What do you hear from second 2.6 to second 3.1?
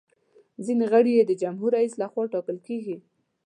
کیږي.